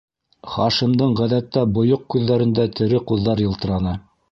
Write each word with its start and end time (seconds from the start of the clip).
Хашимдың 0.53 1.13
ғәҙәттә 1.19 1.65
бойоҡ 1.77 2.07
күҙҙәрендә 2.15 2.67
тере 2.81 3.05
ҡуҙҙар 3.13 3.47
йылтыраны: 3.47 3.97